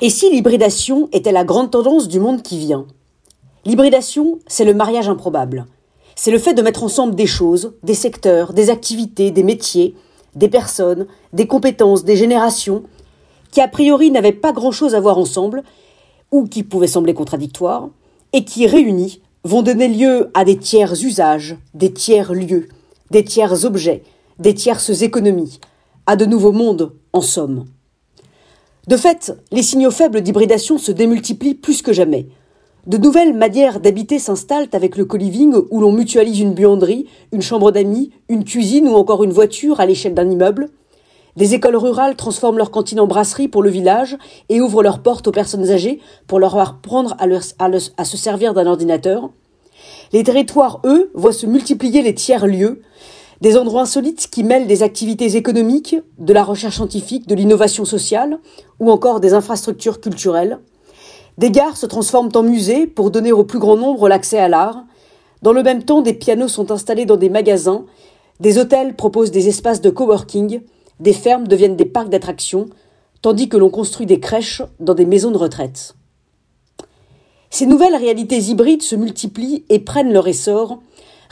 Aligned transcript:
Et 0.00 0.10
si 0.10 0.30
l'hybridation 0.30 1.08
était 1.12 1.32
la 1.32 1.44
grande 1.44 1.70
tendance 1.70 2.08
du 2.08 2.18
monde 2.18 2.42
qui 2.42 2.58
vient? 2.58 2.86
L'hybridation, 3.64 4.38
c'est 4.46 4.64
le 4.64 4.74
mariage 4.74 5.08
improbable. 5.08 5.66
C'est 6.16 6.30
le 6.30 6.38
fait 6.38 6.54
de 6.54 6.62
mettre 6.62 6.82
ensemble 6.82 7.14
des 7.14 7.26
choses, 7.26 7.74
des 7.82 7.94
secteurs, 7.94 8.52
des 8.52 8.70
activités, 8.70 9.30
des 9.30 9.42
métiers, 9.42 9.94
des 10.34 10.48
personnes, 10.48 11.06
des 11.32 11.46
compétences, 11.46 12.04
des 12.04 12.16
générations, 12.16 12.82
qui 13.50 13.60
a 13.60 13.68
priori 13.68 14.10
n'avaient 14.10 14.32
pas 14.32 14.52
grand-chose 14.52 14.94
à 14.94 15.00
voir 15.00 15.18
ensemble, 15.18 15.62
ou 16.32 16.46
qui 16.46 16.62
pouvaient 16.62 16.86
sembler 16.86 17.14
contradictoires, 17.14 17.88
et 18.32 18.44
qui, 18.44 18.66
réunis, 18.66 19.20
vont 19.44 19.62
donner 19.62 19.88
lieu 19.88 20.30
à 20.34 20.44
des 20.44 20.56
tiers 20.56 20.92
usages, 20.92 21.56
des 21.74 21.92
tiers 21.92 22.32
lieux, 22.32 22.68
des 23.10 23.24
tiers 23.24 23.64
objets, 23.64 24.02
des 24.38 24.54
tierces 24.54 25.02
économies, 25.02 25.60
à 26.06 26.16
de 26.16 26.24
nouveaux 26.24 26.52
mondes, 26.52 26.92
en 27.12 27.20
somme. 27.20 27.66
De 28.88 28.96
fait, 28.96 29.32
les 29.52 29.62
signaux 29.62 29.92
faibles 29.92 30.22
d'hybridation 30.22 30.76
se 30.76 30.90
démultiplient 30.90 31.54
plus 31.54 31.82
que 31.82 31.92
jamais. 31.92 32.26
De 32.86 32.98
nouvelles 32.98 33.32
manières 33.32 33.78
d'habiter 33.78 34.18
s'installent 34.18 34.68
avec 34.72 34.96
le 34.96 35.04
co-living 35.04 35.54
où 35.70 35.80
l'on 35.80 35.92
mutualise 35.92 36.40
une 36.40 36.54
buanderie, 36.54 37.06
une 37.30 37.42
chambre 37.42 37.70
d'amis, 37.70 38.10
une 38.28 38.42
cuisine 38.44 38.88
ou 38.88 38.94
encore 38.94 39.22
une 39.22 39.30
voiture 39.30 39.78
à 39.78 39.86
l'échelle 39.86 40.14
d'un 40.14 40.28
immeuble. 40.28 40.68
Des 41.36 41.54
écoles 41.54 41.76
rurales 41.76 42.16
transforment 42.16 42.58
leur 42.58 42.72
cantine 42.72 42.98
en 42.98 43.06
brasserie 43.06 43.46
pour 43.46 43.62
le 43.62 43.70
village 43.70 44.18
et 44.48 44.60
ouvrent 44.60 44.82
leurs 44.82 45.00
portes 45.00 45.28
aux 45.28 45.32
personnes 45.32 45.70
âgées 45.70 46.00
pour 46.26 46.40
leur 46.40 46.58
apprendre 46.58 47.16
à, 47.20 47.26
à 47.96 48.04
se 48.04 48.16
servir 48.16 48.52
d'un 48.52 48.66
ordinateur. 48.66 49.30
Les 50.12 50.24
territoires, 50.24 50.80
eux, 50.84 51.12
voient 51.14 51.32
se 51.32 51.46
multiplier 51.46 52.02
les 52.02 52.14
tiers-lieux, 52.14 52.82
des 53.42 53.58
endroits 53.58 53.82
insolites 53.82 54.28
qui 54.30 54.44
mêlent 54.44 54.68
des 54.68 54.84
activités 54.84 55.34
économiques, 55.34 55.96
de 56.16 56.32
la 56.32 56.44
recherche 56.44 56.76
scientifique, 56.76 57.26
de 57.26 57.34
l'innovation 57.34 57.84
sociale 57.84 58.38
ou 58.78 58.88
encore 58.88 59.18
des 59.18 59.34
infrastructures 59.34 60.00
culturelles. 60.00 60.60
Des 61.38 61.50
gares 61.50 61.76
se 61.76 61.86
transforment 61.86 62.30
en 62.36 62.44
musées 62.44 62.86
pour 62.86 63.10
donner 63.10 63.32
au 63.32 63.42
plus 63.42 63.58
grand 63.58 63.76
nombre 63.76 64.08
l'accès 64.08 64.38
à 64.38 64.46
l'art. 64.46 64.84
Dans 65.42 65.52
le 65.52 65.64
même 65.64 65.82
temps, 65.82 66.02
des 66.02 66.14
pianos 66.14 66.46
sont 66.46 66.70
installés 66.70 67.04
dans 67.04 67.16
des 67.16 67.30
magasins, 67.30 67.84
des 68.38 68.58
hôtels 68.58 68.94
proposent 68.94 69.32
des 69.32 69.48
espaces 69.48 69.80
de 69.80 69.90
coworking, 69.90 70.60
des 71.00 71.12
fermes 71.12 71.48
deviennent 71.48 71.74
des 71.74 71.84
parcs 71.84 72.10
d'attractions, 72.10 72.66
tandis 73.22 73.48
que 73.48 73.56
l'on 73.56 73.70
construit 73.70 74.06
des 74.06 74.20
crèches 74.20 74.62
dans 74.78 74.94
des 74.94 75.06
maisons 75.06 75.32
de 75.32 75.38
retraite. 75.38 75.96
Ces 77.50 77.66
nouvelles 77.66 77.96
réalités 77.96 78.38
hybrides 78.38 78.82
se 78.82 78.94
multiplient 78.94 79.64
et 79.68 79.80
prennent 79.80 80.12
leur 80.12 80.28
essor, 80.28 80.78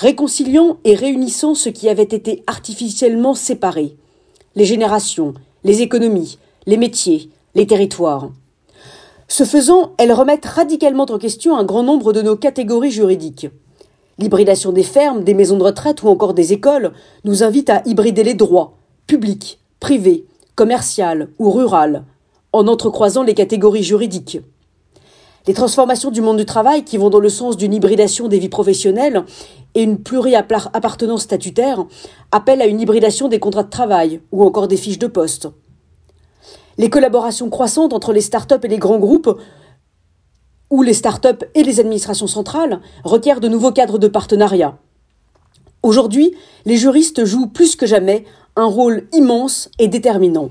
réconciliant 0.00 0.78
et 0.84 0.94
réunissant 0.94 1.54
ce 1.54 1.68
qui 1.68 1.90
avait 1.90 2.02
été 2.02 2.42
artificiellement 2.46 3.34
séparé 3.34 3.96
les 4.56 4.64
générations, 4.64 5.34
les 5.62 5.82
économies, 5.82 6.38
les 6.66 6.78
métiers, 6.78 7.28
les 7.54 7.66
territoires. 7.66 8.30
Ce 9.28 9.44
faisant, 9.44 9.92
elles 9.98 10.14
remettent 10.14 10.46
radicalement 10.46 11.04
en 11.04 11.18
question 11.18 11.54
un 11.54 11.64
grand 11.64 11.82
nombre 11.82 12.14
de 12.14 12.22
nos 12.22 12.34
catégories 12.34 12.90
juridiques. 12.90 13.48
L'hybridation 14.18 14.72
des 14.72 14.82
fermes, 14.84 15.22
des 15.22 15.34
maisons 15.34 15.58
de 15.58 15.64
retraite 15.64 16.02
ou 16.02 16.08
encore 16.08 16.32
des 16.32 16.54
écoles 16.54 16.92
nous 17.24 17.42
invite 17.42 17.68
à 17.68 17.82
hybrider 17.84 18.24
les 18.24 18.34
droits, 18.34 18.78
publics, 19.06 19.60
privés, 19.80 20.24
commercial 20.56 21.28
ou 21.38 21.50
rural, 21.50 22.04
en 22.54 22.66
entrecroisant 22.68 23.22
les 23.22 23.34
catégories 23.34 23.84
juridiques. 23.84 24.40
Les 25.46 25.54
transformations 25.54 26.10
du 26.10 26.20
monde 26.20 26.36
du 26.36 26.44
travail 26.44 26.84
qui 26.84 26.98
vont 26.98 27.08
dans 27.08 27.18
le 27.18 27.30
sens 27.30 27.56
d'une 27.56 27.72
hybridation 27.72 28.28
des 28.28 28.38
vies 28.38 28.50
professionnelles 28.50 29.24
et 29.74 29.82
une 29.82 29.98
pluri-appartenance 29.98 31.22
statutaire 31.22 31.86
appellent 32.30 32.60
à 32.60 32.66
une 32.66 32.80
hybridation 32.80 33.28
des 33.28 33.38
contrats 33.38 33.62
de 33.62 33.70
travail 33.70 34.20
ou 34.32 34.44
encore 34.44 34.68
des 34.68 34.76
fiches 34.76 34.98
de 34.98 35.06
poste. 35.06 35.48
Les 36.76 36.90
collaborations 36.90 37.48
croissantes 37.48 37.94
entre 37.94 38.12
les 38.12 38.20
start-up 38.20 38.64
et 38.64 38.68
les 38.68 38.78
grands 38.78 38.98
groupes 38.98 39.40
ou 40.68 40.82
les 40.82 40.94
start-up 40.94 41.44
et 41.54 41.62
les 41.62 41.80
administrations 41.80 42.26
centrales 42.26 42.80
requièrent 43.04 43.40
de 43.40 43.48
nouveaux 43.48 43.72
cadres 43.72 43.98
de 43.98 44.08
partenariat. 44.08 44.76
Aujourd'hui, 45.82 46.34
les 46.66 46.76
juristes 46.76 47.24
jouent 47.24 47.48
plus 47.48 47.76
que 47.76 47.86
jamais 47.86 48.26
un 48.56 48.66
rôle 48.66 49.08
immense 49.12 49.70
et 49.78 49.88
déterminant. 49.88 50.50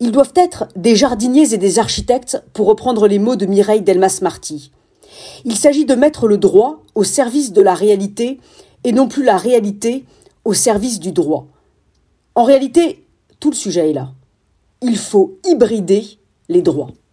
Ils 0.00 0.12
doivent 0.12 0.32
être 0.34 0.68
des 0.76 0.96
jardiniers 0.96 1.54
et 1.54 1.58
des 1.58 1.78
architectes, 1.78 2.42
pour 2.52 2.66
reprendre 2.66 3.06
les 3.06 3.18
mots 3.18 3.36
de 3.36 3.46
Mireille 3.46 3.82
Delmas-Marty. 3.82 4.72
Il 5.44 5.56
s'agit 5.56 5.84
de 5.84 5.94
mettre 5.94 6.28
le 6.28 6.38
droit 6.38 6.82
au 6.94 7.04
service 7.04 7.52
de 7.52 7.62
la 7.62 7.74
réalité 7.74 8.38
et 8.84 8.92
non 8.92 9.08
plus 9.08 9.24
la 9.24 9.36
réalité 9.36 10.04
au 10.44 10.54
service 10.54 11.00
du 11.00 11.12
droit. 11.12 11.46
En 12.34 12.44
réalité, 12.44 13.04
tout 13.38 13.50
le 13.50 13.56
sujet 13.56 13.90
est 13.90 13.94
là. 13.94 14.12
Il 14.82 14.96
faut 14.96 15.38
hybrider 15.44 16.18
les 16.48 16.62
droits. 16.62 16.90